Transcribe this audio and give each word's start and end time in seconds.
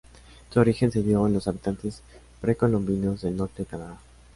Su 0.51 0.59
origen 0.59 0.91
se 0.91 1.03
dio 1.03 1.27
en 1.27 1.33
los 1.33 1.47
habitantes 1.47 2.01
precolombinos 2.41 3.21
del 3.21 3.37
norte 3.37 3.61
de 3.61 3.65
Canadá. 3.69 3.99